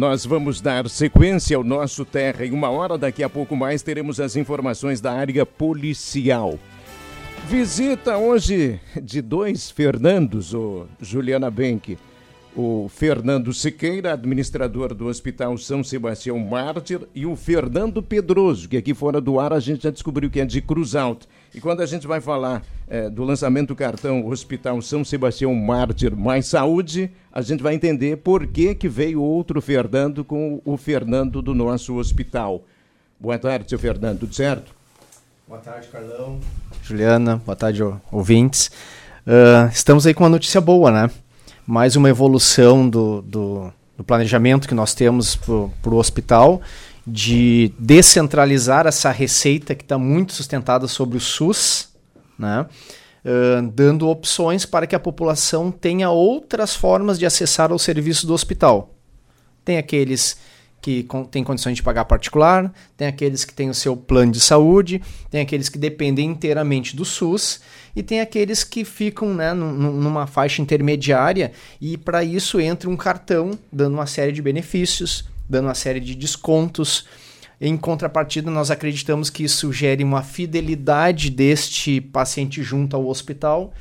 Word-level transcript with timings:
nós 0.00 0.24
vamos 0.24 0.62
dar 0.62 0.88
sequência 0.88 1.54
ao 1.54 1.62
nosso 1.62 2.06
Terra. 2.06 2.46
Em 2.46 2.52
uma 2.52 2.70
hora, 2.70 2.96
daqui 2.96 3.22
a 3.22 3.28
pouco 3.28 3.54
mais, 3.54 3.82
teremos 3.82 4.18
as 4.18 4.34
informações 4.34 4.98
da 4.98 5.12
área 5.12 5.44
policial. 5.44 6.58
Visita 7.46 8.16
hoje 8.16 8.80
de 9.02 9.20
dois 9.20 9.70
Fernandos, 9.70 10.54
o 10.54 10.86
Juliana 11.02 11.50
Benck 11.50 11.98
o 12.56 12.88
Fernando 12.88 13.52
Siqueira, 13.52 14.12
administrador 14.12 14.92
do 14.94 15.06
Hospital 15.06 15.56
São 15.56 15.84
Sebastião 15.84 16.38
Mártir, 16.38 17.00
e 17.14 17.24
o 17.24 17.36
Fernando 17.36 18.02
Pedroso, 18.02 18.68
que 18.68 18.76
aqui 18.76 18.92
fora 18.92 19.20
do 19.20 19.38
ar 19.38 19.52
a 19.52 19.60
gente 19.60 19.84
já 19.84 19.90
descobriu 19.90 20.28
que 20.30 20.40
é 20.40 20.44
de 20.44 20.60
Cruz 20.60 20.94
Alta. 20.96 21.26
E 21.54 21.60
quando 21.60 21.80
a 21.80 21.86
gente 21.86 22.06
vai 22.06 22.20
falar 22.20 22.62
é, 22.88 23.10
do 23.10 23.24
lançamento 23.24 23.68
do 23.68 23.76
cartão 23.76 24.26
Hospital 24.26 24.80
São 24.82 25.04
Sebastião 25.04 25.54
Mártir 25.54 26.16
Mais 26.16 26.46
Saúde, 26.46 27.10
a 27.32 27.42
gente 27.42 27.62
vai 27.62 27.74
entender 27.74 28.18
por 28.18 28.46
que, 28.46 28.74
que 28.74 28.88
veio 28.88 29.20
outro 29.20 29.60
Fernando 29.60 30.24
com 30.24 30.60
o 30.64 30.76
Fernando 30.76 31.42
do 31.42 31.54
nosso 31.54 31.96
hospital. 31.96 32.64
Boa 33.18 33.38
tarde, 33.38 33.68
seu 33.68 33.78
Fernando, 33.78 34.20
tudo 34.20 34.34
certo? 34.34 34.72
Boa 35.48 35.60
tarde, 35.60 35.88
Carlão. 35.88 36.38
Juliana, 36.82 37.42
boa 37.44 37.56
tarde, 37.56 37.82
ouvintes. 38.12 38.70
Uh, 39.26 39.68
estamos 39.72 40.06
aí 40.06 40.14
com 40.14 40.22
uma 40.22 40.30
notícia 40.30 40.60
boa, 40.60 40.90
né? 40.90 41.10
mais 41.70 41.94
uma 41.94 42.08
evolução 42.08 42.88
do, 42.88 43.22
do, 43.22 43.72
do 43.96 44.02
planejamento 44.02 44.66
que 44.66 44.74
nós 44.74 44.92
temos 44.92 45.36
para 45.36 45.54
o 45.54 45.96
hospital 45.96 46.60
de 47.06 47.72
descentralizar 47.78 48.86
essa 48.86 49.10
receita 49.10 49.74
que 49.74 49.82
está 49.82 49.98
muito 49.98 50.32
sustentada 50.32 50.86
sobre 50.86 51.16
o 51.16 51.20
SUS, 51.20 51.88
né? 52.38 52.66
Uh, 53.22 53.68
dando 53.72 54.08
opções 54.08 54.64
para 54.64 54.86
que 54.86 54.94
a 54.94 55.00
população 55.00 55.70
tenha 55.70 56.08
outras 56.10 56.74
formas 56.74 57.18
de 57.18 57.26
acessar 57.26 57.70
ao 57.70 57.78
serviço 57.78 58.26
do 58.26 58.32
hospital. 58.32 58.94
Tem 59.62 59.76
aqueles 59.76 60.38
que 60.80 61.06
têm 61.30 61.44
condições 61.44 61.76
de 61.76 61.82
pagar 61.82 62.06
particular, 62.06 62.72
tem 62.96 63.06
aqueles 63.06 63.44
que 63.44 63.52
têm 63.52 63.68
o 63.68 63.74
seu 63.74 63.96
plano 63.96 64.32
de 64.32 64.40
saúde, 64.40 65.02
tem 65.30 65.40
aqueles 65.40 65.68
que 65.68 65.78
dependem 65.78 66.30
inteiramente 66.30 66.96
do 66.96 67.04
SUS 67.04 67.60
e 67.94 68.02
tem 68.02 68.20
aqueles 68.20 68.64
que 68.64 68.84
ficam 68.84 69.34
né, 69.34 69.52
numa 69.52 70.26
faixa 70.26 70.62
intermediária 70.62 71.52
e 71.80 71.98
para 71.98 72.24
isso 72.24 72.58
entra 72.58 72.88
um 72.88 72.96
cartão 72.96 73.58
dando 73.70 73.94
uma 73.94 74.06
série 74.06 74.32
de 74.32 74.40
benefícios, 74.40 75.28
dando 75.50 75.66
uma 75.66 75.74
série 75.74 76.00
de 76.00 76.14
descontos. 76.14 77.06
Em 77.60 77.76
contrapartida, 77.76 78.50
nós 78.50 78.70
acreditamos 78.70 79.28
que 79.28 79.44
isso 79.44 79.72
gere 79.72 80.02
uma 80.02 80.22
fidelidade 80.22 81.28
deste 81.28 82.00
paciente 82.00 82.62
junto 82.62 82.96
ao 82.96 83.06
hospital. 83.06 83.74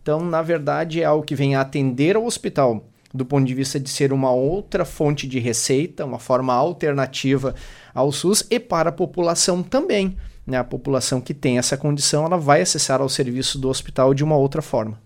Então, 0.00 0.24
na 0.24 0.40
verdade, 0.40 1.02
é 1.02 1.04
algo 1.04 1.24
que 1.24 1.34
vem 1.34 1.54
a 1.54 1.60
atender 1.60 2.16
ao 2.16 2.24
hospital 2.24 2.84
do 3.12 3.24
ponto 3.24 3.46
de 3.46 3.54
vista 3.54 3.80
de 3.80 3.88
ser 3.88 4.12
uma 4.12 4.30
outra 4.30 4.84
fonte 4.84 5.26
de 5.26 5.38
receita, 5.38 6.04
uma 6.04 6.18
forma 6.18 6.52
alternativa 6.52 7.54
ao 7.94 8.12
SUS 8.12 8.44
e 8.50 8.60
para 8.60 8.90
a 8.90 8.92
população 8.92 9.62
também. 9.62 10.16
Né? 10.46 10.58
A 10.58 10.64
população 10.64 11.20
que 11.20 11.32
tem 11.32 11.58
essa 11.58 11.76
condição, 11.76 12.26
ela 12.26 12.36
vai 12.36 12.60
acessar 12.60 13.00
ao 13.00 13.08
serviço 13.08 13.58
do 13.58 13.68
hospital 13.68 14.12
de 14.12 14.22
uma 14.22 14.36
outra 14.36 14.60
forma. 14.60 15.00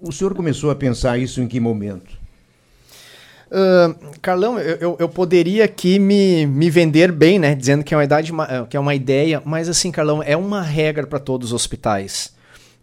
O 0.00 0.10
senhor 0.10 0.34
começou 0.34 0.70
a 0.70 0.74
pensar 0.74 1.18
isso 1.18 1.40
em 1.42 1.46
que 1.46 1.60
momento? 1.60 2.23
Uh, 3.54 4.18
Carlão, 4.20 4.58
eu, 4.58 4.76
eu, 4.78 4.96
eu, 4.98 5.08
poderia 5.08 5.64
aqui 5.64 6.00
me, 6.00 6.44
me 6.44 6.68
vender 6.68 7.12
bem, 7.12 7.38
né? 7.38 7.54
Dizendo 7.54 7.84
que 7.84 7.94
é 7.94 7.96
uma 7.96 8.02
idade, 8.02 8.32
que 8.68 8.76
é 8.76 8.80
uma 8.80 8.96
ideia, 8.96 9.40
mas 9.44 9.68
assim, 9.68 9.92
Carlão, 9.92 10.20
é 10.20 10.36
uma 10.36 10.60
regra 10.60 11.06
para 11.06 11.20
todos 11.20 11.48
os 11.48 11.52
hospitais. 11.52 12.34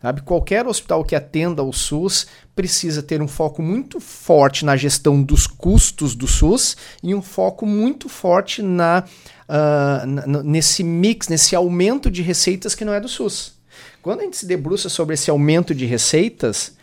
Sabe? 0.02 0.22
Qualquer 0.22 0.66
hospital 0.66 1.03
que 1.03 1.14
atenda 1.14 1.61
ao 1.61 1.73
SUS 1.73 2.25
precisa 2.55 3.03
ter 3.03 3.22
um 3.22 3.27
foco 3.27 3.61
muito 3.61 3.99
forte 3.99 4.64
na 4.64 4.77
gestão 4.77 5.22
dos 5.22 5.45
custos 5.45 6.16
do 6.16 6.25
SUS 6.25 6.77
e 7.03 7.14
um 7.14 7.22
foco 7.22 7.66
muito 7.66 8.08
forte 8.08 8.64
na, 8.64 9.03
uh, 9.49 10.42
nesse 10.44 10.86
mix, 10.86 11.27
nesse 11.27 11.53
aumento 11.53 12.09
de 12.09 12.22
receitas 12.22 12.73
que 12.73 12.86
não 12.86 12.94
é 12.94 12.99
do 13.02 13.09
SUS. 13.09 13.55
Quando 14.02 14.22
a 14.22 14.23
gente 14.23 14.38
se 14.38 14.45
debruça 14.45 14.88
sobre 14.88 15.15
esse 15.15 15.30
aumento 15.30 15.76
de 15.76 15.86
receitas, 15.86 16.76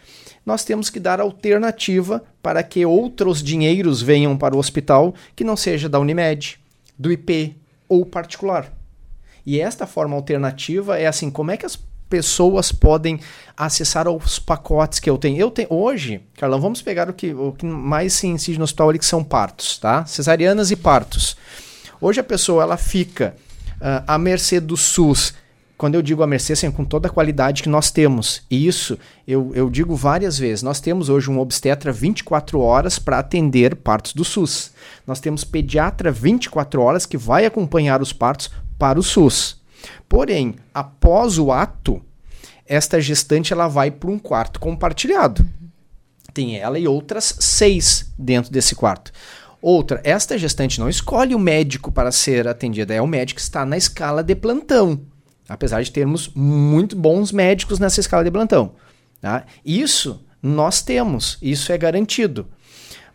nós 0.48 0.64
temos 0.64 0.88
que 0.88 0.98
dar 0.98 1.20
alternativa 1.20 2.24
para 2.42 2.62
que 2.62 2.86
outros 2.86 3.42
dinheiros 3.42 4.00
venham 4.00 4.34
para 4.34 4.56
o 4.56 4.58
hospital 4.58 5.14
que 5.36 5.44
não 5.44 5.54
seja 5.54 5.90
da 5.90 6.00
Unimed, 6.00 6.58
do 6.98 7.12
IP 7.12 7.54
ou 7.86 8.06
particular. 8.06 8.72
E 9.44 9.60
esta 9.60 9.86
forma 9.86 10.16
alternativa 10.16 10.98
é 10.98 11.06
assim, 11.06 11.30
como 11.30 11.50
é 11.50 11.58
que 11.58 11.66
as 11.66 11.78
pessoas 12.08 12.72
podem 12.72 13.20
acessar 13.54 14.08
os 14.08 14.38
pacotes 14.38 14.98
que 14.98 15.10
eu 15.10 15.18
tenho. 15.18 15.36
Eu 15.36 15.50
tenho 15.50 15.68
hoje, 15.70 16.22
Carlão, 16.38 16.58
vamos 16.58 16.80
pegar 16.80 17.10
o 17.10 17.12
que, 17.12 17.34
o 17.34 17.52
que 17.52 17.66
mais 17.66 18.14
se 18.14 18.26
incide 18.26 18.56
no 18.56 18.64
hospital 18.64 18.88
ali, 18.88 18.98
que 18.98 19.04
são 19.04 19.22
partos, 19.22 19.76
tá? 19.76 20.06
Cesarianas 20.06 20.70
e 20.70 20.76
partos. 20.76 21.36
Hoje 22.00 22.20
a 22.20 22.24
pessoa 22.24 22.62
ela 22.62 22.78
fica 22.78 23.36
uh, 23.74 24.02
à 24.06 24.16
mercê 24.16 24.60
do 24.60 24.78
SUS. 24.78 25.34
Quando 25.78 25.94
eu 25.94 26.02
digo 26.02 26.24
à 26.24 26.26
mercê, 26.26 26.54
assim, 26.54 26.72
com 26.72 26.84
toda 26.84 27.06
a 27.06 27.10
qualidade 27.10 27.62
que 27.62 27.68
nós 27.68 27.92
temos. 27.92 28.42
E 28.50 28.66
isso 28.66 28.98
eu, 29.26 29.52
eu 29.54 29.70
digo 29.70 29.94
várias 29.94 30.36
vezes. 30.36 30.60
Nós 30.60 30.80
temos 30.80 31.08
hoje 31.08 31.30
um 31.30 31.38
obstetra 31.38 31.92
24 31.92 32.60
horas 32.60 32.98
para 32.98 33.20
atender 33.20 33.76
partos 33.76 34.12
do 34.12 34.24
SUS. 34.24 34.72
Nós 35.06 35.20
temos 35.20 35.44
pediatra 35.44 36.10
24 36.10 36.82
horas 36.82 37.06
que 37.06 37.16
vai 37.16 37.46
acompanhar 37.46 38.02
os 38.02 38.12
partos 38.12 38.50
para 38.76 38.98
o 38.98 39.04
SUS. 39.04 39.62
Porém, 40.08 40.56
após 40.74 41.38
o 41.38 41.52
ato, 41.52 42.02
esta 42.66 43.00
gestante 43.00 43.52
ela 43.52 43.68
vai 43.68 43.88
para 43.88 44.10
um 44.10 44.18
quarto 44.18 44.58
compartilhado. 44.58 45.46
Tem 46.34 46.58
ela 46.58 46.76
e 46.76 46.88
outras 46.88 47.36
seis 47.38 48.12
dentro 48.18 48.50
desse 48.50 48.74
quarto. 48.74 49.12
Outra, 49.62 50.00
esta 50.02 50.36
gestante 50.36 50.80
não 50.80 50.88
escolhe 50.88 51.36
o 51.36 51.38
médico 51.38 51.92
para 51.92 52.10
ser 52.10 52.48
atendida, 52.48 52.94
é 52.94 53.00
o 53.00 53.06
médico 53.06 53.36
que 53.36 53.42
está 53.42 53.64
na 53.64 53.76
escala 53.76 54.24
de 54.24 54.34
plantão. 54.34 55.00
Apesar 55.48 55.82
de 55.82 55.90
termos 55.90 56.30
muito 56.34 56.94
bons 56.94 57.32
médicos 57.32 57.78
nessa 57.78 58.00
escala 58.00 58.22
de 58.22 58.30
plantão. 58.30 58.74
Tá? 59.20 59.44
Isso 59.64 60.24
nós 60.42 60.82
temos, 60.82 61.38
isso 61.42 61.72
é 61.72 61.78
garantido. 61.78 62.46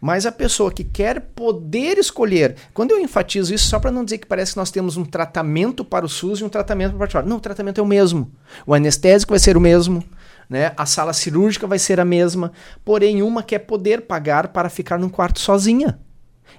Mas 0.01 0.25
a 0.25 0.33
pessoa 0.33 0.69
que 0.69 0.83
quer 0.83 1.21
poder 1.33 1.97
escolher, 1.97 2.57
quando 2.73 2.91
eu 2.91 2.99
enfatizo 2.99 3.53
isso, 3.53 3.69
só 3.69 3.79
para 3.79 3.89
não 3.89 4.03
dizer 4.03 4.17
que 4.17 4.27
parece 4.27 4.51
que 4.51 4.57
nós 4.57 4.69
temos 4.69 4.97
um 4.97 5.05
tratamento 5.05 5.85
para 5.85 6.05
o 6.05 6.09
SUS 6.09 6.39
e 6.39 6.43
um 6.43 6.49
tratamento 6.49 6.89
para 6.89 6.97
o 6.97 6.99
particular. 6.99 7.25
Não, 7.25 7.37
o 7.37 7.39
tratamento 7.39 7.79
é 7.79 7.81
o 7.81 7.87
mesmo. 7.87 8.29
O 8.67 8.73
anestésico 8.73 9.31
vai 9.31 9.39
ser 9.39 9.55
o 9.55 9.61
mesmo, 9.61 10.03
né? 10.49 10.73
a 10.75 10.85
sala 10.85 11.13
cirúrgica 11.13 11.65
vai 11.65 11.79
ser 11.79 12.01
a 12.01 12.05
mesma, 12.05 12.51
porém, 12.83 13.21
uma 13.23 13.41
quer 13.41 13.59
poder 13.59 14.01
pagar 14.01 14.49
para 14.49 14.69
ficar 14.69 14.99
num 14.99 15.07
quarto 15.07 15.39
sozinha. 15.39 15.97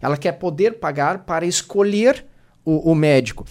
Ela 0.00 0.16
quer 0.16 0.32
poder 0.32 0.78
pagar 0.78 1.18
para 1.18 1.44
escolher 1.44 2.24
o, 2.64 2.92
o 2.92 2.94
médico 2.94 3.44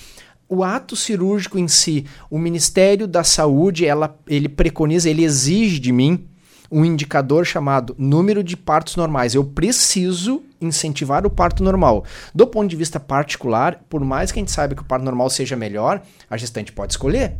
o 0.47 0.63
ato 0.63 0.95
cirúrgico 0.95 1.57
em 1.57 1.67
si, 1.67 2.05
o 2.29 2.37
Ministério 2.37 3.07
da 3.07 3.23
Saúde, 3.23 3.85
ela, 3.85 4.15
ele 4.27 4.49
preconiza, 4.49 5.09
ele 5.09 5.23
exige 5.23 5.79
de 5.79 5.91
mim 5.91 6.27
um 6.71 6.83
indicador 6.83 7.45
chamado 7.45 7.95
número 7.99 8.43
de 8.43 8.57
partos 8.57 8.95
normais. 8.95 9.35
Eu 9.35 9.43
preciso 9.43 10.41
incentivar 10.59 11.25
o 11.25 11.29
parto 11.29 11.63
normal. 11.63 12.03
Do 12.33 12.47
ponto 12.47 12.69
de 12.69 12.75
vista 12.75 12.99
particular, 12.99 13.83
por 13.87 14.03
mais 14.03 14.31
que 14.31 14.39
a 14.39 14.41
gente 14.41 14.51
saiba 14.51 14.73
que 14.73 14.81
o 14.81 14.85
parto 14.85 15.03
normal 15.03 15.29
seja 15.29 15.55
melhor, 15.55 16.01
a 16.27 16.35
gestante 16.35 16.71
pode 16.71 16.93
escolher. 16.93 17.37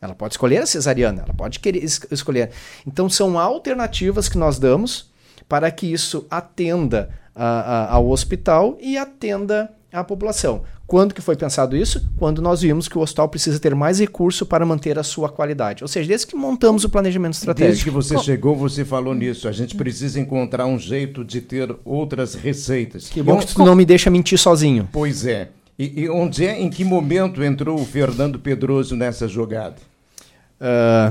Ela 0.00 0.14
pode 0.14 0.34
escolher 0.34 0.62
a 0.62 0.66
cesariana, 0.66 1.22
ela 1.22 1.34
pode 1.34 1.60
querer 1.60 1.82
es 1.82 2.00
escolher. 2.10 2.50
Então 2.86 3.08
são 3.08 3.38
alternativas 3.38 4.28
que 4.28 4.38
nós 4.38 4.58
damos 4.58 5.10
para 5.48 5.70
que 5.70 5.90
isso 5.90 6.26
atenda 6.30 7.10
a, 7.34 7.44
a, 7.44 7.94
ao 7.94 8.08
hospital 8.08 8.76
e 8.80 8.96
atenda 8.96 9.74
a 9.96 10.04
população. 10.04 10.62
Quando 10.86 11.14
que 11.14 11.20
foi 11.20 11.36
pensado 11.36 11.76
isso? 11.76 12.08
Quando 12.16 12.42
nós 12.42 12.62
vimos 12.62 12.88
que 12.88 12.98
o 12.98 13.00
hospital 13.00 13.28
precisa 13.28 13.58
ter 13.58 13.74
mais 13.74 14.00
recurso 14.00 14.44
para 14.44 14.66
manter 14.66 14.98
a 14.98 15.02
sua 15.02 15.28
qualidade. 15.28 15.84
Ou 15.84 15.88
seja, 15.88 16.08
desde 16.08 16.26
que 16.26 16.36
montamos 16.36 16.84
o 16.84 16.88
planejamento 16.88 17.34
estratégico. 17.34 17.72
Desde 17.72 17.84
que 17.84 17.90
você 17.90 18.18
chegou, 18.18 18.56
você 18.56 18.84
falou 18.84 19.14
nisso. 19.14 19.48
A 19.48 19.52
gente 19.52 19.76
precisa 19.76 20.18
encontrar 20.18 20.66
um 20.66 20.78
jeito 20.78 21.24
de 21.24 21.40
ter 21.40 21.74
outras 21.84 22.34
receitas. 22.34 23.08
Que 23.08 23.22
bom 23.22 23.38
que 23.38 23.54
tu 23.54 23.64
não 23.64 23.76
me 23.76 23.84
deixa 23.84 24.10
mentir 24.10 24.38
sozinho. 24.38 24.88
Pois 24.92 25.26
é. 25.26 25.50
E, 25.78 26.02
e 26.02 26.10
onde 26.10 26.44
é, 26.44 26.60
em 26.60 26.68
que 26.68 26.84
momento 26.84 27.42
entrou 27.42 27.80
o 27.80 27.86
Fernando 27.86 28.38
Pedroso 28.38 28.94
nessa 28.94 29.26
jogada? 29.26 29.76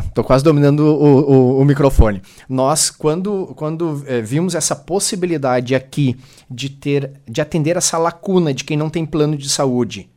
Estou 0.06 0.24
uh, 0.24 0.28
quase 0.28 0.44
dominando 0.44 0.82
o, 0.82 1.58
o, 1.58 1.62
o, 1.62 1.66
microfone. 1.66 2.22
Nós, 2.48 2.92
quando, 2.92 3.48
quando 3.56 4.04
é, 4.06 4.22
vimos 4.22 4.54
essa 4.54 4.76
possibilidade 4.76 5.74
aqui 5.74 6.16
de 6.50 6.70
ter, 6.70 7.14
de 7.28 7.42
atender 7.42 7.76
essa 7.76 7.98
lacuna 7.98 8.54
de 8.54 8.64
quem 8.64 8.78
não 8.78 8.92
tem 8.92 9.08
plano 9.08 9.36
de 9.36 9.50
saúde, 9.50 10.08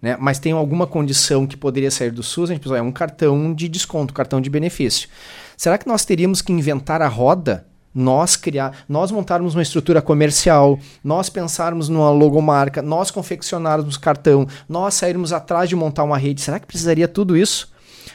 né, 0.00 0.14
mas 0.20 0.38
tem 0.38 0.52
alguma 0.52 0.86
condição 0.86 1.46
que 1.46 1.56
poderia 1.56 1.90
sair 1.90 2.10
do 2.10 2.22
SUS, 2.22 2.50
a 2.50 2.52
gente 2.52 2.62
pensou, 2.62 2.76
é 2.76 2.82
um 2.82 2.92
cartão 2.92 3.54
de 3.54 3.66
desconto, 3.66 4.12
cartão 4.12 4.42
de 4.42 4.50
benefício. 4.50 5.08
Será 5.56 5.78
que 5.78 5.88
nós 5.88 6.04
teríamos 6.04 6.42
que 6.42 6.52
inventar 6.52 7.00
a 7.00 7.08
roda? 7.08 7.66
Nós 7.94 8.36
criar, 8.36 8.84
nós 8.88 9.10
montarmos 9.10 9.54
uma 9.54 9.62
estrutura 9.62 10.02
comercial, 10.02 10.78
nós 11.04 11.28
pensarmos 11.30 11.88
numa 11.88 12.10
logomarca, 12.10 12.82
nós 12.82 13.10
confeccionarmos 13.10 13.96
cartão, 13.96 14.46
nós 14.68 14.94
sairmos 14.94 15.32
atrás 15.32 15.68
de 15.68 15.76
montar 15.76 16.02
uma 16.02 16.16
rede. 16.16 16.40
Será 16.40 16.58
que 16.58 16.66
precisaria 16.66 17.06
tudo 17.06 17.36
isso? 17.36 17.71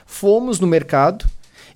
Fomos 0.08 0.60
no 0.60 0.66
mercado 0.66 1.26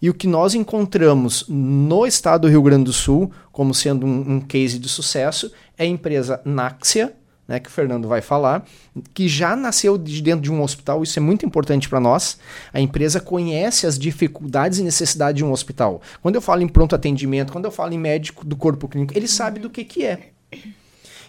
E 0.01 0.09
o 0.09 0.15
que 0.15 0.25
nós 0.25 0.55
encontramos 0.55 1.45
no 1.47 2.07
estado 2.07 2.41
do 2.41 2.47
Rio 2.47 2.63
Grande 2.63 2.85
do 2.85 2.93
Sul, 2.93 3.31
como 3.51 3.71
sendo 3.71 4.03
um, 4.03 4.37
um 4.37 4.41
case 4.41 4.79
de 4.79 4.89
sucesso, 4.89 5.51
é 5.77 5.83
a 5.83 5.85
empresa 5.85 6.41
Naxia, 6.43 7.13
né, 7.47 7.59
que 7.59 7.69
o 7.69 7.71
Fernando 7.71 8.07
vai 8.07 8.21
falar, 8.21 8.65
que 9.13 9.27
já 9.27 9.55
nasceu 9.55 9.97
de 9.97 10.21
dentro 10.21 10.41
de 10.41 10.51
um 10.51 10.63
hospital, 10.63 11.03
isso 11.03 11.19
é 11.19 11.21
muito 11.21 11.45
importante 11.45 11.87
para 11.87 11.99
nós. 11.99 12.39
A 12.73 12.79
empresa 12.79 13.19
conhece 13.19 13.85
as 13.85 13.99
dificuldades 13.99 14.79
e 14.79 14.83
necessidades 14.83 15.37
de 15.37 15.45
um 15.45 15.51
hospital. 15.51 16.01
Quando 16.21 16.35
eu 16.35 16.41
falo 16.41 16.63
em 16.63 16.67
pronto 16.67 16.95
atendimento, 16.95 17.51
quando 17.51 17.65
eu 17.65 17.71
falo 17.71 17.93
em 17.93 17.99
médico 17.99 18.43
do 18.43 18.55
corpo 18.55 18.87
clínico, 18.87 19.15
ele 19.15 19.27
sabe 19.27 19.59
do 19.59 19.69
que, 19.69 19.83
que 19.83 20.03
é. 20.03 20.29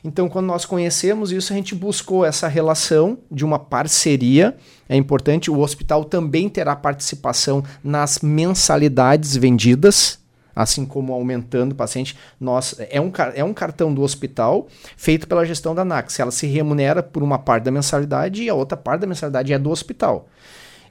Então, 0.04 0.28
quando 0.28 0.46
nós 0.46 0.64
conhecemos 0.64 1.30
isso, 1.30 1.52
a 1.52 1.56
gente 1.56 1.74
buscou 1.74 2.24
essa 2.24 2.48
relação 2.48 3.18
de 3.30 3.44
uma 3.44 3.58
parceria. 3.58 4.56
É 4.88 4.96
importante, 4.96 5.50
o 5.50 5.60
hospital 5.60 6.04
também 6.04 6.48
terá 6.48 6.74
participação 6.74 7.62
nas 7.84 8.18
mensalidades 8.18 9.36
vendidas, 9.36 10.18
assim 10.56 10.84
como 10.84 11.12
aumentando 11.12 11.72
o 11.72 11.76
paciente. 11.76 12.16
Nós, 12.40 12.74
é, 12.90 13.00
um, 13.00 13.12
é 13.34 13.44
um 13.44 13.54
cartão 13.54 13.94
do 13.94 14.02
hospital 14.02 14.66
feito 14.96 15.28
pela 15.28 15.46
gestão 15.46 15.72
da 15.72 15.84
NAX. 15.84 16.18
Ela 16.18 16.32
se 16.32 16.48
remunera 16.48 17.00
por 17.00 17.22
uma 17.22 17.38
parte 17.38 17.64
da 17.64 17.70
mensalidade 17.70 18.42
e 18.42 18.48
a 18.48 18.54
outra 18.54 18.76
parte 18.76 19.02
da 19.02 19.06
mensalidade 19.06 19.52
é 19.52 19.58
do 19.58 19.70
hospital. 19.70 20.28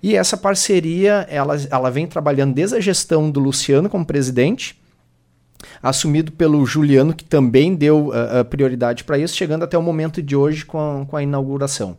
E 0.02 0.16
essa 0.16 0.38
parceria, 0.38 1.28
ela, 1.30 1.56
ela 1.70 1.92
vem 1.92 2.08
trabalhando 2.08 2.54
desde 2.54 2.78
a 2.78 2.80
gestão 2.80 3.30
do 3.30 3.40
Luciano 3.40 3.90
como 3.90 4.06
presidente, 4.06 4.81
assumido 5.82 6.32
pelo 6.32 6.66
Juliano, 6.66 7.14
que 7.14 7.24
também 7.24 7.76
deu 7.76 8.10
uh, 8.10 8.46
prioridade 8.46 9.04
para 9.04 9.18
isso, 9.18 9.36
chegando 9.36 9.64
até 9.64 9.78
o 9.78 9.82
momento 9.82 10.22
de 10.22 10.36
hoje 10.36 10.66
com 10.66 10.80
a, 10.80 11.06
com 11.06 11.16
a 11.16 11.24
inauguração. 11.24 11.98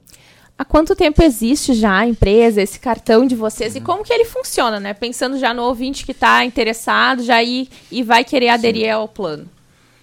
Há 0.57 0.65
quanto 0.65 0.95
tempo 0.95 1.23
existe 1.23 1.75
já 1.75 1.99
a 1.99 2.07
empresa, 2.07 2.63
esse 2.63 2.79
cartão 2.79 3.27
de 3.27 3.35
vocês, 3.35 3.75
uhum. 3.75 3.81
e 3.81 3.85
como 3.85 4.05
que 4.05 4.13
ele 4.13 4.25
funciona, 4.25 4.79
né? 4.79 4.95
Pensando 4.95 5.39
já 5.39 5.53
no 5.53 5.63
ouvinte 5.63 6.05
que 6.05 6.13
está 6.13 6.45
interessado, 6.45 7.23
já 7.23 7.43
ir 7.43 7.69
e 7.91 8.03
vai 8.03 8.23
querer 8.23 8.51
aderir 8.51 8.85
Sim. 8.85 8.91
ao 8.91 9.09
plano. 9.09 9.47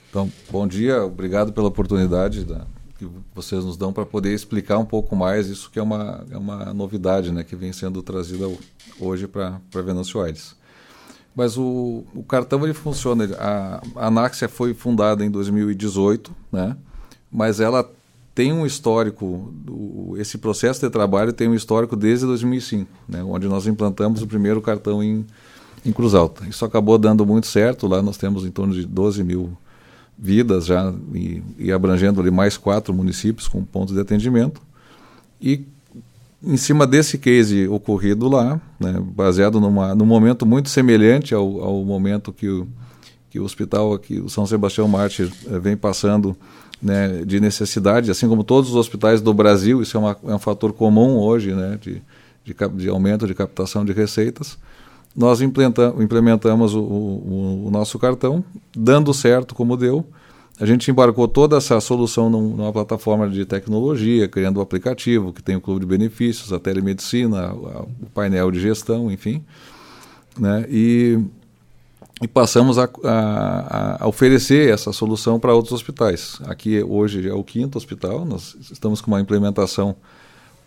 Então, 0.09 0.29
bom 0.49 0.67
dia, 0.67 1.03
obrigado 1.05 1.53
pela 1.53 1.67
oportunidade 1.67 2.43
da, 2.43 2.65
que 2.99 3.07
vocês 3.33 3.63
nos 3.63 3.77
dão 3.77 3.93
para 3.93 4.05
poder 4.05 4.33
explicar 4.33 4.77
um 4.77 4.85
pouco 4.85 5.15
mais 5.15 5.47
isso 5.47 5.71
que 5.71 5.79
é 5.79 5.81
uma, 5.81 6.25
é 6.29 6.37
uma 6.37 6.73
novidade 6.73 7.31
né, 7.31 7.45
que 7.45 7.55
vem 7.55 7.71
sendo 7.71 8.03
trazida 8.03 8.45
hoje 8.99 9.25
para 9.25 9.61
Venâncio 9.73 10.19
Aires. 10.19 10.58
Mas 11.35 11.57
o, 11.57 12.03
o 12.13 12.23
cartão 12.23 12.63
ele 12.63 12.73
funciona. 12.73 13.29
A, 13.37 13.81
Anaxia 13.95 14.49
foi 14.49 14.73
fundada 14.73 15.23
em 15.23 15.29
2018, 15.29 16.31
né? 16.51 16.75
mas 17.31 17.59
ela 17.59 17.89
tem 18.33 18.53
um 18.53 18.65
histórico, 18.65 19.53
do, 19.53 20.15
esse 20.17 20.37
processo 20.37 20.79
de 20.79 20.89
trabalho 20.89 21.33
tem 21.33 21.47
um 21.47 21.53
histórico 21.53 21.95
desde 21.95 22.25
2005, 22.25 22.89
né? 23.07 23.23
onde 23.23 23.47
nós 23.47 23.67
implantamos 23.67 24.21
o 24.21 24.27
primeiro 24.27 24.61
cartão 24.61 25.03
em, 25.03 25.25
em 25.85 25.91
Cruz 25.91 26.13
Alta. 26.13 26.47
Isso 26.47 26.63
acabou 26.65 26.97
dando 26.97 27.25
muito 27.25 27.47
certo, 27.47 27.87
lá 27.87 28.01
nós 28.01 28.17
temos 28.17 28.45
em 28.45 28.51
torno 28.51 28.73
de 28.73 28.85
12 28.85 29.23
mil 29.23 29.57
vidas 30.17 30.65
já 30.65 30.93
e, 31.13 31.41
e 31.57 31.71
abrangendo 31.71 32.19
ali 32.19 32.29
mais 32.29 32.57
quatro 32.57 32.93
municípios 32.93 33.47
com 33.47 33.63
pontos 33.63 33.93
de 33.93 34.01
atendimento. 34.01 34.61
E 35.41 35.65
em 36.43 36.57
cima 36.57 36.87
desse 36.87 37.17
case 37.17 37.67
ocorrido 37.67 38.29
lá, 38.29 38.59
né, 38.79 38.99
baseado 38.99 39.59
numa, 39.59 39.93
num 39.93 40.05
momento 40.05 40.45
muito 40.45 40.69
semelhante 40.69 41.33
ao, 41.33 41.61
ao 41.61 41.83
momento 41.83 42.31
que 42.31 42.47
o, 42.47 42.67
que 43.29 43.39
o 43.39 43.43
hospital 43.43 43.93
aqui, 43.93 44.19
o 44.19 44.29
São 44.29 44.45
Sebastião 44.45 44.87
Mártir, 44.87 45.31
eh, 45.47 45.59
vem 45.59 45.75
passando 45.75 46.35
né, 46.81 47.23
de 47.25 47.39
necessidade, 47.39 48.09
assim 48.09 48.27
como 48.27 48.43
todos 48.43 48.69
os 48.69 48.75
hospitais 48.75 49.21
do 49.21 49.33
Brasil, 49.33 49.81
isso 49.81 49.97
é, 49.97 49.99
uma, 49.99 50.17
é 50.27 50.33
um 50.33 50.39
fator 50.39 50.71
comum 50.71 51.17
hoje 51.17 51.53
né, 51.53 51.77
de, 51.81 52.01
de, 52.43 52.55
de, 52.75 52.89
aumento 52.89 53.27
de 53.27 53.33
captação 53.33 53.83
de 53.83 53.91
receitas. 53.91 54.57
Nós 55.15 55.41
implementamos 55.41 56.73
o, 56.73 56.81
o, 56.81 57.67
o 57.67 57.71
nosso 57.71 57.99
cartão, 57.99 58.43
dando 58.73 59.13
certo 59.13 59.53
como 59.53 59.75
deu, 59.75 60.05
a 60.59 60.65
gente 60.65 60.91
embarcou 60.91 61.25
toda 61.27 61.55
essa 61.55 61.79
solução 61.79 62.29
numa 62.29 62.73
plataforma 62.73 63.29
de 63.29 63.45
tecnologia, 63.45 64.27
criando 64.27 64.57
o 64.57 64.59
um 64.59 64.63
aplicativo 64.63 65.31
que 65.31 65.41
tem 65.41 65.55
o 65.55 65.61
clube 65.61 65.79
de 65.79 65.85
benefícios, 65.85 66.51
a 66.51 66.59
telemedicina, 66.59 67.53
o 67.53 67.87
painel 68.13 68.51
de 68.51 68.59
gestão, 68.59 69.09
enfim. 69.09 69.41
Né? 70.37 70.65
E, 70.69 71.17
e 72.21 72.27
passamos 72.27 72.77
a, 72.77 72.89
a, 73.05 74.03
a, 74.03 74.07
oferecer 74.07 74.73
essa 74.73 74.91
solução 74.91 75.39
para 75.39 75.53
outros 75.53 75.71
hospitais. 75.71 76.39
Aqui 76.45 76.83
hoje 76.83 77.25
é 77.27 77.33
o 77.33 77.43
quinto 77.43 77.77
hospital, 77.77 78.25
nós 78.25 78.57
estamos 78.69 78.99
com 78.99 79.11
uma 79.11 79.21
implementação 79.21 79.95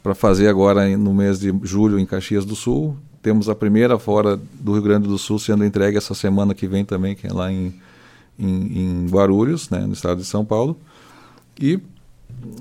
para 0.02 0.14
fazer 0.14 0.48
agora 0.48 0.96
no 0.96 1.12
mês 1.12 1.38
de 1.38 1.52
julho 1.62 1.98
em 1.98 2.06
Caxias 2.06 2.46
do 2.46 2.56
Sul. 2.56 2.96
Temos 3.20 3.46
a 3.50 3.54
primeira 3.54 3.98
fora 3.98 4.40
do 4.54 4.72
Rio 4.72 4.82
Grande 4.82 5.06
do 5.06 5.18
Sul 5.18 5.38
sendo 5.38 5.66
entregue 5.66 5.98
essa 5.98 6.14
semana 6.14 6.54
que 6.54 6.66
vem 6.66 6.82
também, 6.82 7.14
que 7.14 7.26
é 7.26 7.32
lá 7.32 7.52
em 7.52 7.74
em, 8.38 8.78
em 8.78 9.06
Guarulhos, 9.08 9.70
né, 9.70 9.80
no 9.80 9.92
estado 9.92 10.18
de 10.18 10.24
São 10.24 10.44
Paulo, 10.44 10.76
e 11.60 11.80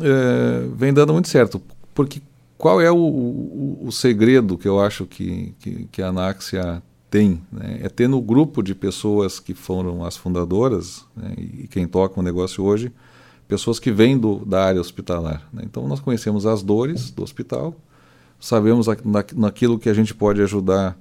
é, 0.01 0.67
vem 0.75 0.93
dando 0.93 1.13
muito 1.13 1.27
certo. 1.27 1.61
Porque 1.93 2.21
qual 2.57 2.79
é 2.79 2.91
o, 2.91 2.95
o, 2.95 3.79
o 3.87 3.91
segredo 3.91 4.57
que 4.57 4.67
eu 4.67 4.79
acho 4.79 5.05
que, 5.05 5.53
que, 5.59 5.87
que 5.91 6.01
a 6.01 6.09
Anáxia 6.09 6.83
tem? 7.09 7.41
Né? 7.51 7.79
É 7.81 7.89
ter 7.89 8.07
no 8.07 8.21
grupo 8.21 8.61
de 8.61 8.75
pessoas 8.75 9.39
que 9.39 9.53
foram 9.53 10.05
as 10.05 10.15
fundadoras 10.15 11.03
né, 11.15 11.33
e 11.37 11.67
quem 11.67 11.87
toca 11.87 12.19
o 12.19 12.23
negócio 12.23 12.63
hoje, 12.63 12.91
pessoas 13.47 13.79
que 13.79 13.91
vêm 13.91 14.17
do, 14.17 14.45
da 14.45 14.63
área 14.63 14.79
hospitalar. 14.79 15.47
Né? 15.51 15.63
Então 15.65 15.87
nós 15.87 15.99
conhecemos 15.99 16.45
as 16.45 16.61
dores 16.61 17.11
do 17.11 17.23
hospital, 17.23 17.75
sabemos 18.39 18.87
a, 18.87 18.95
na, 19.03 19.25
naquilo 19.35 19.79
que 19.79 19.89
a 19.89 19.93
gente 19.93 20.13
pode 20.13 20.41
ajudar, 20.41 20.97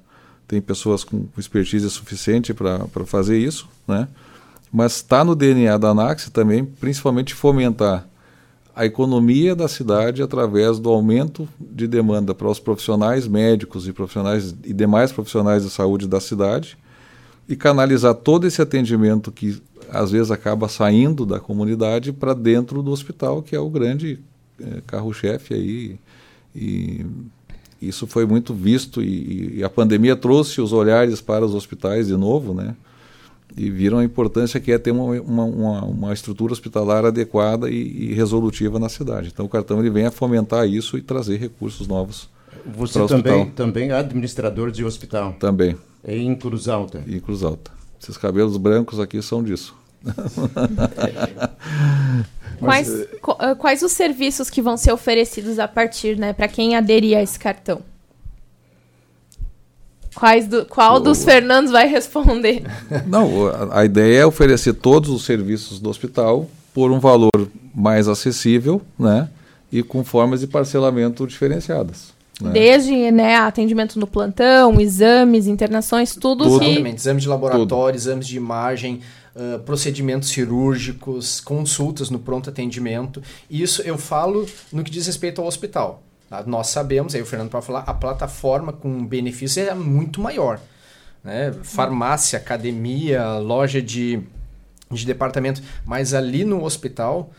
tem 0.49 0.61
pessoas 0.61 1.05
com 1.05 1.27
expertise 1.39 1.89
suficiente 1.89 2.53
para 2.53 2.89
fazer 3.07 3.39
isso, 3.39 3.69
né? 3.87 4.09
Mas 4.73 4.97
está 4.97 5.25
no 5.25 5.35
DNA 5.35 5.77
da 5.79 5.89
Anax 5.89 6.31
também, 6.31 6.65
principalmente 6.65 7.35
fomentar 7.35 8.07
a 8.75 8.87
economia 8.87 9.55
da 9.55 9.69
cidade 9.69 10.23
através 10.23 10.79
do 10.79 10.89
aumento 10.89 11.49
de 11.59 11.87
demanda 11.87 12.35
para 12.35 12.49
os 12.49 12.61
profissionais 12.61 13.27
médicos 13.27 13.87
e 13.87 13.93
profissionais 13.93 14.55
e 14.65 14.73
demais 14.73 15.13
profissionais 15.13 15.65
de 15.65 15.71
saúde 15.71 16.07
da 16.07 16.21
cidade 16.21 16.79
e 17.49 17.57
canalizar 17.57 18.15
todo 18.15 18.47
esse 18.47 18.63
atendimento 18.63 19.33
que 19.33 19.61
às 19.91 20.13
vezes 20.13 20.31
acaba 20.31 20.69
saindo 20.69 21.27
da 21.27 21.41
comunidade 21.41 22.13
para 22.13 22.33
dentro 22.33 22.81
do 22.83 22.93
hospital, 22.93 23.43
que 23.43 23.57
é 23.57 23.61
o 23.61 23.69
grande 23.69 24.21
é, 24.61 24.81
carro-chefe 24.87 25.53
aí. 25.53 25.99
E 26.55 27.05
isso 27.83 28.07
foi 28.07 28.25
muito 28.25 28.55
visto 28.55 29.03
e, 29.03 29.59
e 29.59 29.65
a 29.65 29.69
pandemia 29.69 30.15
trouxe 30.15 30.61
os 30.61 30.73
olhares 30.73 31.21
para 31.21 31.45
os 31.45 31.55
hospitais 31.55 32.07
de 32.07 32.17
novo, 32.17 32.55
né? 32.55 32.77
E 33.57 33.71
viram 33.71 33.99
a 33.99 34.05
importância 34.05 34.61
que 34.61 34.73
é 34.73 34.79
ter 34.79 34.91
uma, 34.91 35.21
uma, 35.21 35.45
uma, 35.45 35.85
uma 35.85 36.13
estrutura 36.13 36.53
hospitalar 36.53 37.05
adequada 37.05 37.69
e, 37.69 38.11
e, 38.11 38.15
resolutiva 38.15 38.79
na 38.79 38.89
cidade. 38.89 39.31
Então 39.33 39.47
o 39.47 39.49
cartão 39.49 39.81
ele 39.81 39.91
vem 39.91 40.07
a 40.07 40.11
fomentar 40.11 40.69
isso 40.69 40.97
e 40.97 41.03
trazer 41.03 41.39
recursos 41.39 41.87
novos. 41.87 42.29
Você 42.67 43.07
também, 43.07 43.47
também 43.51 43.91
é 43.91 43.95
administrador 43.95 44.71
de 44.71 44.85
hospital? 44.85 45.35
Também. 45.35 45.77
É 46.05 46.17
em 46.17 46.35
Cruz 46.35 46.69
Alta? 46.69 47.03
Em 47.07 47.21
Cruz 47.21 47.43
Alta. 47.43 47.71
Esses 48.01 48.17
cabelos 48.17 48.57
brancos 48.57 48.99
aqui 48.99 49.21
são 49.23 49.43
disso. 49.43 49.75
quais, 52.59 52.89
eh, 52.89 53.55
quais 53.59 53.83
os 53.83 53.93
serviços 53.93 54.49
que 54.49 54.63
vão 54.63 54.79
ser 54.79 54.93
oferecidos 54.93 55.59
a 55.59 55.69
partir, 55.69 56.17
né, 56.17 56.33
para 56.33 56.49
quem 56.49 56.75
aderir 56.75 57.19
a 57.19 57.23
esse 57.23 57.39
cartão? 57.39 57.83
Quais 60.15 60.47
do, 60.47 60.65
qual 60.65 60.97
o... 60.97 61.01
dos 61.01 61.25
Fernandos 61.25 61.71
vai 61.71 61.87
responder? 61.87 62.63
Não, 63.07 63.47
a, 63.47 63.81
a, 63.81 63.85
ideia 63.85 64.21
é 64.21 64.27
oferecer 64.27 64.75
todos 64.75 65.11
os 65.11 65.25
serviços 65.25 65.79
do 65.79 65.89
hospital 65.89 66.49
por 66.75 66.91
um 66.91 66.99
valor 66.99 67.31
mais 67.75 68.09
acessível, 68.09 68.83
né? 68.99 69.29
E 69.71 69.83
com 69.83 70.03
formas 70.03 70.41
de 70.41 70.47
parcelamento 70.47 71.27
diferenciadas. 71.27 72.13
Né? 72.41 72.51
Desde 72.53 73.11
né, 73.11 73.37
atendimento 73.37 73.99
no 73.99 74.07
plantão, 74.07 74.81
exames, 74.81 75.47
internações, 75.47 76.15
tudo, 76.15 76.45
tudo. 76.45 76.59
que... 76.59 76.67
Exatamente, 76.67 76.97
exames 76.97 77.23
de 77.23 77.29
laboratório, 77.29 77.69
tudo. 77.69 77.95
exames 77.95 78.27
de 78.27 78.37
imagem, 78.37 79.01
uh, 79.37 79.59
procedimentos 79.61 80.31
cirúrgicos, 80.31 81.41
consultas 81.41 82.11
no 82.11 82.19
pronto 82.19 82.51
atendimento. 82.51 83.23
Isso 83.49 83.83
eu 83.83 83.99
falo 83.99 84.47
no 84.73 84.83
que 84.83 84.91
diz 84.91 85.07
respeito 85.07 85.41
ao 85.41 85.47
hospital. 85.47 86.03
Tá? 86.31 86.45
Nós 86.47 86.69
sabemos, 86.69 87.15
aí 87.15 87.21
o 87.21 87.27
Fernando 87.27 87.51
pode 87.51 87.67
falar, 87.67 87.81
a 87.81 87.93
plataforma 87.93 88.73
com 88.73 89.05
benefícios 89.05 89.67
é 89.67 89.75
muito 89.75 90.21
maior. 90.21 90.61
Né? 91.25 91.53
Farmácia, 91.65 92.39
academia, 92.39 93.35
loja 93.39 93.83
de, 93.83 94.23
de 94.89 95.05
departamento. 95.05 95.61
Mas 95.85 96.15
ali 96.15 96.45
no 96.45 96.65
hospital, 96.65 97.31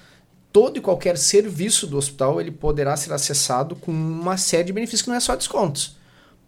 todo 0.52 0.78
e 0.78 0.82
qualquer 0.82 1.18
serviço 1.18 1.88
do 1.88 1.98
hospital 1.98 2.42
ele 2.42 2.52
poderá 2.52 2.98
ser 2.98 3.14
acessado 3.14 3.78
com 3.78 3.92
uma 3.92 4.36
série 4.36 4.66
de 4.66 4.74
benefícios 4.74 5.04
que 5.04 5.10
não 5.10 5.16
é 5.16 5.22
só 5.22 5.38
descontos. 5.38 5.98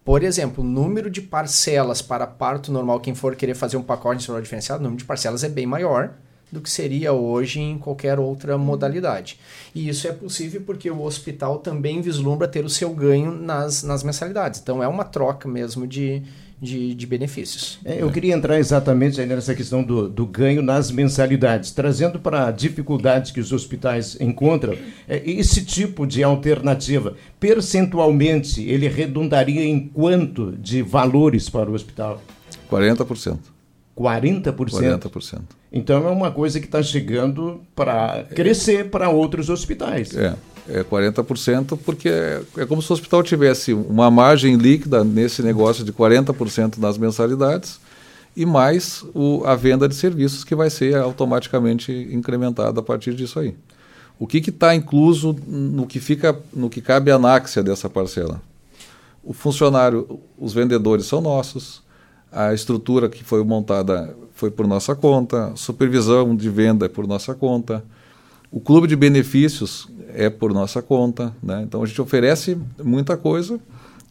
Por 0.04 0.22
exemplo, 0.22 0.62
o 0.62 0.66
número 0.66 1.08
de 1.08 1.22
parcelas 1.22 2.02
para 2.02 2.26
parto 2.26 2.70
normal, 2.70 3.00
quem 3.00 3.14
for 3.14 3.34
querer 3.34 3.54
fazer 3.54 3.78
um 3.78 3.82
pacote 3.82 4.26
de 4.26 4.42
diferenciado, 4.42 4.80
o 4.80 4.84
número 4.84 4.98
de 4.98 5.06
parcelas 5.06 5.42
é 5.42 5.48
bem 5.48 5.64
maior 5.64 6.12
do 6.54 6.60
que 6.60 6.70
seria 6.70 7.12
hoje 7.12 7.60
em 7.60 7.76
qualquer 7.76 8.18
outra 8.18 8.56
modalidade. 8.56 9.38
E 9.74 9.88
isso 9.88 10.06
é 10.06 10.12
possível 10.12 10.62
porque 10.64 10.90
o 10.90 11.02
hospital 11.02 11.58
também 11.58 12.00
vislumbra 12.00 12.46
ter 12.46 12.64
o 12.64 12.70
seu 12.70 12.94
ganho 12.94 13.32
nas, 13.32 13.82
nas 13.82 14.02
mensalidades. 14.02 14.60
Então 14.60 14.82
é 14.82 14.86
uma 14.86 15.04
troca 15.04 15.48
mesmo 15.48 15.86
de, 15.86 16.22
de, 16.62 16.94
de 16.94 17.06
benefícios. 17.06 17.80
É, 17.84 18.00
eu 18.00 18.10
queria 18.10 18.32
entrar 18.32 18.58
exatamente 18.58 19.20
nessa 19.26 19.54
questão 19.54 19.82
do, 19.82 20.08
do 20.08 20.24
ganho 20.24 20.62
nas 20.62 20.90
mensalidades, 20.90 21.72
trazendo 21.72 22.18
para 22.20 22.46
a 22.46 22.50
dificuldade 22.52 23.32
que 23.32 23.40
os 23.40 23.52
hospitais 23.52 24.16
encontram, 24.20 24.76
é, 25.08 25.22
esse 25.28 25.64
tipo 25.64 26.06
de 26.06 26.22
alternativa, 26.22 27.16
percentualmente, 27.40 28.62
ele 28.62 28.86
redundaria 28.86 29.64
em 29.64 29.88
quanto 29.88 30.52
de 30.52 30.82
valores 30.82 31.50
para 31.50 31.68
o 31.68 31.74
hospital? 31.74 32.22
40%. 32.70 33.53
40%? 33.96 34.54
40%. 34.54 35.40
Então 35.72 36.06
é 36.06 36.10
uma 36.10 36.30
coisa 36.30 36.58
que 36.60 36.66
está 36.66 36.82
chegando 36.82 37.60
para 37.74 38.24
crescer 38.34 38.90
para 38.90 39.08
outros 39.08 39.48
hospitais. 39.48 40.16
É 40.16 40.34
é 40.68 40.82
40%, 40.82 41.78
porque 41.84 42.08
é, 42.08 42.42
é, 42.56 42.66
como 42.66 42.80
se 42.80 42.90
o 42.90 42.94
hospital 42.94 43.22
tivesse 43.22 43.72
uma 43.72 44.10
margem 44.10 44.56
líquida 44.56 45.04
nesse 45.04 45.42
negócio 45.42 45.84
de 45.84 45.92
40% 45.92 46.78
nas 46.78 46.96
mensalidades 46.96 47.78
e 48.36 48.44
mais 48.44 49.04
o, 49.14 49.44
a 49.44 49.54
venda 49.54 49.88
de 49.88 49.94
serviços 49.94 50.42
que 50.42 50.54
vai 50.54 50.70
ser 50.70 50.96
automaticamente 50.96 51.92
incrementada 52.10 52.80
a 52.80 52.82
partir 52.82 53.14
disso 53.14 53.38
aí. 53.38 53.54
O 54.18 54.26
que 54.26 54.38
está 54.38 54.74
incluso 54.74 55.36
no 55.46 55.86
que 55.86 56.00
fica, 56.00 56.38
no 56.52 56.70
que 56.70 56.80
cabe 56.80 57.10
a 57.10 57.16
anáxia 57.16 57.62
dessa 57.62 57.90
parcela? 57.90 58.40
O 59.22 59.32
funcionário, 59.32 60.20
os 60.38 60.52
vendedores 60.52 61.06
são 61.06 61.20
nossos, 61.20 61.82
a 62.34 62.52
estrutura 62.52 63.08
que 63.08 63.22
foi 63.22 63.42
montada 63.44 64.14
foi 64.34 64.50
por 64.50 64.66
nossa 64.66 64.94
conta, 64.94 65.52
supervisão 65.54 66.34
de 66.34 66.50
venda 66.50 66.86
é 66.86 66.88
por 66.88 67.06
nossa 67.06 67.34
conta, 67.34 67.84
o 68.50 68.60
clube 68.60 68.88
de 68.88 68.96
benefícios 68.96 69.88
é 70.12 70.28
por 70.28 70.52
nossa 70.52 70.82
conta, 70.82 71.34
né? 71.42 71.62
Então 71.62 71.82
a 71.82 71.86
gente 71.86 72.00
oferece 72.00 72.58
muita 72.82 73.16
coisa 73.16 73.58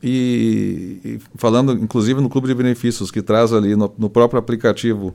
e, 0.02 1.00
e, 1.04 1.20
falando 1.36 1.74
inclusive 1.74 2.22
no 2.22 2.30
clube 2.30 2.48
de 2.48 2.54
benefícios 2.54 3.12
que 3.12 3.22
traz 3.22 3.54
ali 3.54 3.76
no, 3.76 3.94
no 3.98 4.10
próprio 4.10 4.40
aplicativo 4.40 5.14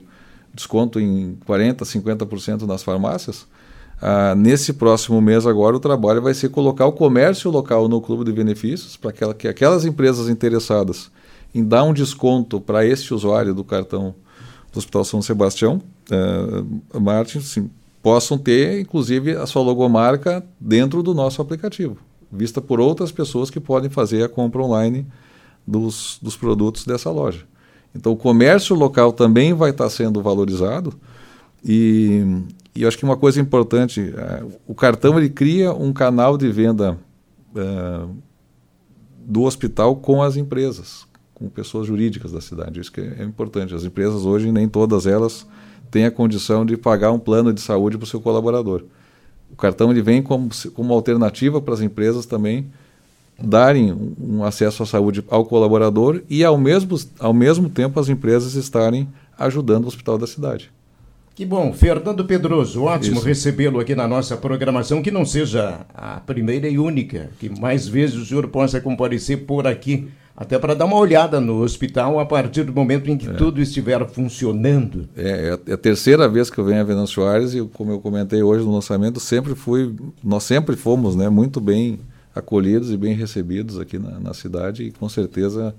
desconto 0.53 0.99
em 0.99 1.37
40, 1.45 1.85
50% 1.85 2.61
nas 2.63 2.83
farmácias. 2.83 3.47
Ah, 4.01 4.33
nesse 4.35 4.73
próximo 4.73 5.21
mês 5.21 5.45
agora 5.45 5.75
o 5.75 5.79
trabalho 5.79 6.21
vai 6.21 6.33
ser 6.33 6.49
colocar 6.49 6.85
o 6.85 6.91
comércio 6.91 7.51
local 7.51 7.87
no 7.87 7.99
clube 7.99 8.23
de 8.23 8.31
benefícios 8.31 8.95
para 8.95 9.11
que, 9.11 9.33
que 9.33 9.47
aquelas 9.47 9.85
empresas 9.85 10.29
interessadas 10.29 11.11
em 11.53 11.63
dar 11.63 11.83
um 11.83 11.93
desconto 11.93 12.59
para 12.59 12.85
esse 12.85 13.13
usuário 13.13 13.53
do 13.53 13.63
cartão 13.63 14.15
do 14.71 14.77
Hospital 14.77 15.03
São 15.03 15.21
Sebastião, 15.21 15.81
uh, 16.11 16.99
Martin, 16.99 17.41
sim, 17.41 17.69
possam 18.01 18.37
ter, 18.37 18.79
inclusive, 18.79 19.35
a 19.35 19.45
sua 19.45 19.61
logomarca 19.61 20.45
dentro 20.59 21.01
do 21.01 21.13
nosso 21.13 21.41
aplicativo, 21.41 21.97
vista 22.31 22.61
por 22.61 22.79
outras 22.79 23.11
pessoas 23.11 23.49
que 23.49 23.59
podem 23.59 23.89
fazer 23.89 24.23
a 24.23 24.29
compra 24.29 24.61
online 24.61 25.05
dos, 25.65 26.19
dos 26.21 26.37
produtos 26.37 26.85
dessa 26.85 27.09
loja. 27.09 27.45
Então, 27.95 28.11
o 28.11 28.17
comércio 28.17 28.75
local 28.75 29.11
também 29.11 29.53
vai 29.53 29.71
estar 29.71 29.89
sendo 29.89 30.21
valorizado 30.21 30.93
e, 31.65 32.23
e 32.75 32.85
acho 32.85 32.97
que 32.97 33.03
uma 33.03 33.17
coisa 33.17 33.41
importante, 33.41 34.13
é, 34.15 34.43
o 34.67 34.75
cartão 34.75 35.17
ele 35.17 35.29
cria 35.29 35.73
um 35.73 35.91
canal 35.91 36.37
de 36.37 36.49
venda 36.51 36.97
é, 37.55 38.05
do 39.25 39.43
hospital 39.43 39.95
com 39.95 40.21
as 40.21 40.37
empresas, 40.37 41.07
com 41.39 41.49
pessoas 41.49 41.87
jurídicas 41.87 42.33
da 42.33 42.41
cidade. 42.41 42.81
Isso 42.81 42.91
que 42.91 42.99
é 42.99 43.23
importante. 43.23 43.73
As 43.73 43.85
empresas 43.85 44.25
hoje, 44.25 44.51
nem 44.51 44.67
todas 44.67 45.07
elas 45.07 45.47
tem 45.89 46.05
a 46.05 46.11
condição 46.11 46.65
de 46.65 46.77
pagar 46.77 47.11
um 47.11 47.17
plano 47.17 47.51
de 47.51 47.61
saúde 47.61 47.97
para 47.97 48.03
o 48.03 48.07
seu 48.07 48.21
colaborador. 48.21 48.83
O 49.51 49.55
cartão 49.55 49.89
ele 49.89 50.01
vem 50.01 50.21
como, 50.21 50.49
como 50.75 50.93
alternativa 50.93 51.59
para 51.59 51.73
as 51.73 51.81
empresas 51.81 52.25
também 52.25 52.67
darem 53.41 54.13
um 54.19 54.43
acesso 54.43 54.83
à 54.83 54.85
saúde 54.85 55.23
ao 55.29 55.45
colaborador 55.45 56.21
e, 56.29 56.43
ao 56.43 56.57
mesmo, 56.57 56.99
ao 57.17 57.33
mesmo 57.33 57.69
tempo, 57.69 57.99
as 57.99 58.09
empresas 58.09 58.53
estarem 58.53 59.07
ajudando 59.37 59.85
o 59.85 59.87
hospital 59.87 60.17
da 60.17 60.27
cidade. 60.27 60.69
Que 61.33 61.45
bom. 61.45 61.71
Fernando 61.71 62.25
Pedroso, 62.25 62.83
ótimo 62.83 63.21
recebê-lo 63.21 63.79
aqui 63.79 63.95
na 63.95 64.05
nossa 64.05 64.35
programação, 64.35 65.01
que 65.01 65.09
não 65.09 65.23
seja 65.23 65.85
a 65.93 66.19
primeira 66.19 66.67
e 66.67 66.77
única, 66.77 67.29
que 67.39 67.47
mais 67.47 67.87
vezes 67.87 68.17
o 68.17 68.25
senhor 68.25 68.45
possa 68.49 68.81
comparecer 68.81 69.45
por 69.45 69.65
aqui 69.65 70.09
até 70.39 70.57
para 70.57 70.73
dar 70.73 70.85
uma 70.85 70.95
olhada 70.95 71.41
no 71.41 71.61
hospital 71.61 72.17
a 72.17 72.25
partir 72.25 72.63
do 72.63 72.71
momento 72.71 73.11
em 73.11 73.17
que 73.17 73.27
é. 73.27 73.33
tudo 73.33 73.61
estiver 73.61 74.07
funcionando. 74.07 75.09
É, 75.17 75.59
é, 75.67 75.73
a 75.73 75.77
terceira 75.77 76.29
vez 76.29 76.49
que 76.49 76.57
eu 76.57 76.63
venho 76.63 76.79
a 76.79 76.83
Venâncio 76.85 77.15
Soares 77.15 77.53
e 77.53 77.61
como 77.73 77.91
eu 77.91 77.99
comentei 77.99 78.41
hoje 78.41 78.63
no 78.63 78.73
lançamento, 78.73 79.19
sempre 79.19 79.53
fui, 79.53 79.93
nós 80.23 80.43
sempre 80.43 80.77
fomos, 80.77 81.13
né, 81.13 81.27
muito 81.27 81.59
bem 81.59 81.99
acolhidos 82.33 82.89
e 82.89 82.95
bem 82.95 83.13
recebidos 83.13 83.77
aqui 83.77 83.99
na, 83.99 84.17
na 84.17 84.33
cidade 84.33 84.83
e 84.83 84.91
com 84.91 85.09
certeza 85.09 85.75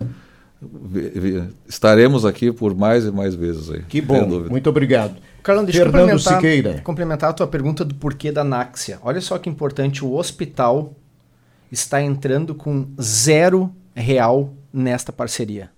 estaremos 1.66 2.26
aqui 2.26 2.52
por 2.52 2.74
mais 2.74 3.06
e 3.06 3.10
mais 3.10 3.34
vezes 3.34 3.70
aí. 3.70 3.82
Que 3.88 4.02
bom, 4.02 4.44
muito 4.50 4.68
obrigado. 4.68 5.14
Carlão, 5.42 5.64
deixa 5.64 5.84
Fernando 5.84 6.10
eu 6.10 6.16
complementar, 6.18 6.34
Siqueira. 6.34 6.80
complementar 6.84 7.30
a 7.30 7.32
tua 7.32 7.46
pergunta 7.46 7.82
do 7.82 7.94
porquê 7.94 8.30
da 8.30 8.44
Náxia. 8.44 8.98
Olha 9.02 9.22
só 9.22 9.38
que 9.38 9.48
importante, 9.48 10.04
o 10.04 10.12
hospital 10.12 10.92
está 11.72 12.02
entrando 12.02 12.54
com 12.54 12.88
zero 13.00 13.74
real 13.94 14.52
nesta 14.72 15.12
parceria. 15.12 15.70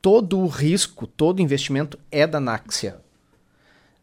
Todo 0.00 0.38
o 0.38 0.46
risco, 0.46 1.06
todo 1.06 1.38
o 1.38 1.42
investimento 1.42 1.98
é 2.10 2.26
da 2.26 2.38
Náxia. 2.38 3.00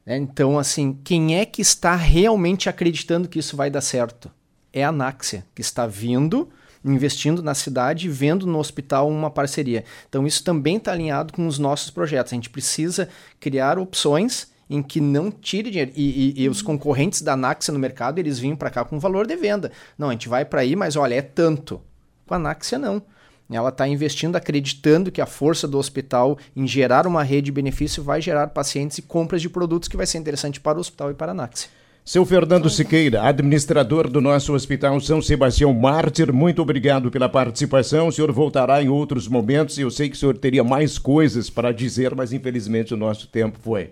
É, 0.06 0.16
então, 0.16 0.60
assim, 0.60 0.98
quem 1.04 1.38
é 1.38 1.46
que 1.46 1.62
está 1.62 1.96
realmente 1.96 2.70
acreditando 2.70 3.28
que 3.28 3.40
isso 3.40 3.58
vai 3.58 3.70
dar 3.70 3.82
certo? 3.82 4.30
É 4.72 4.84
a 4.84 4.92
Náxia, 4.92 5.46
que 5.56 5.62
está 5.62 5.88
vindo, 5.88 6.50
investindo 6.84 7.42
na 7.42 7.56
cidade 7.56 8.06
e 8.06 8.10
vendo 8.10 8.46
no 8.46 8.60
hospital 8.60 9.10
uma 9.10 9.32
parceria. 9.32 9.84
Então, 10.08 10.28
isso 10.28 10.44
também 10.44 10.78
está 10.78 10.92
alinhado 10.92 11.34
com 11.34 11.48
os 11.48 11.58
nossos 11.58 11.90
projetos. 11.90 12.32
A 12.32 12.36
gente 12.36 12.50
precisa 12.50 13.10
criar 13.40 13.80
opções 13.80 14.54
em 14.70 14.84
que 14.84 15.02
não 15.02 15.32
tire 15.32 15.72
dinheiro. 15.72 15.92
E, 15.96 16.34
e, 16.38 16.44
e 16.44 16.50
os 16.50 16.62
concorrentes 16.62 17.22
da 17.22 17.36
Náxia 17.36 17.74
no 17.74 17.80
mercado, 17.80 18.20
eles 18.20 18.38
vinham 18.38 18.56
para 18.56 18.70
cá 18.70 18.86
com 18.86 19.00
valor 19.00 19.26
de 19.26 19.36
venda. 19.36 19.72
Não, 19.98 20.10
a 20.10 20.12
gente 20.12 20.30
vai 20.30 20.46
para 20.46 20.62
aí, 20.62 20.76
mas 20.76 20.96
olha, 20.96 21.16
é 21.16 21.22
tanto. 21.22 21.82
Com 22.28 22.36
a 22.36 22.40
Náxia, 22.40 22.78
não. 22.78 23.02
Ela 23.50 23.70
está 23.70 23.88
investindo, 23.88 24.36
acreditando 24.36 25.12
que 25.12 25.22
a 25.22 25.26
força 25.26 25.68
do 25.68 25.78
hospital 25.78 26.38
em 26.56 26.68
gerar 26.68 27.06
uma 27.06 27.24
rede 27.24 27.46
de 27.46 27.52
benefício 27.52 28.04
vai 28.04 28.22
gerar 28.22 28.48
pacientes 28.48 28.98
e 28.98 29.02
compras 29.02 29.42
de 29.42 29.50
produtos 29.50 29.88
que 29.88 29.98
vai 29.98 30.06
ser 30.06 30.18
interessante 30.18 30.60
para 30.60 30.78
o 30.78 30.82
hospital 30.82 31.12
e 31.12 31.14
para 31.14 31.32
a 31.32 31.36
Naxi. 31.36 31.68
Seu 32.04 32.24
Fernando 32.24 32.70
Siqueira, 32.70 33.24
administrador 33.24 34.08
do 34.08 34.22
nosso 34.22 34.54
Hospital 34.54 35.02
São 35.02 35.24
Sebastião 35.24 35.74
Mártir, 35.74 36.32
muito 36.32 36.62
obrigado 36.62 37.10
pela 37.10 37.28
participação. 37.28 38.08
O 38.08 38.12
senhor 38.12 38.32
voltará 38.32 38.82
em 38.82 38.90
outros 38.90 39.28
momentos 39.28 39.80
e 39.80 39.82
eu 39.82 39.90
sei 39.90 40.08
que 40.08 40.16
o 40.16 40.20
senhor 40.20 40.38
teria 40.38 40.64
mais 40.64 41.00
coisas 41.00 41.50
para 41.50 41.72
dizer, 41.72 42.14
mas 42.14 42.32
infelizmente 42.32 42.94
o 42.94 42.98
nosso 42.98 43.28
tempo 43.28 43.58
foi. 43.60 43.92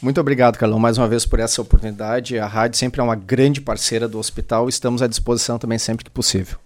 Muito 0.00 0.20
obrigado, 0.20 0.58
Carlão, 0.58 0.78
mais 0.78 0.96
uma 0.96 1.08
vez 1.08 1.26
por 1.26 1.40
essa 1.40 1.60
oportunidade. 1.60 2.38
A 2.38 2.46
rádio 2.46 2.78
sempre 2.78 3.00
é 3.00 3.04
uma 3.04 3.16
grande 3.16 3.60
parceira 3.60 4.06
do 4.06 4.18
hospital. 4.18 4.68
Estamos 4.68 5.02
à 5.02 5.06
disposição 5.06 5.58
também 5.58 5.78
sempre 5.78 6.04
que 6.04 6.10
possível. 6.10 6.56